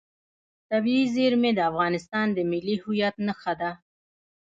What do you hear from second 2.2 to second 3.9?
د ملي هویت نښه ده.